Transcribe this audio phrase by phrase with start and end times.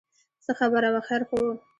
[0.45, 1.55] څه خبره وه خیر خو و.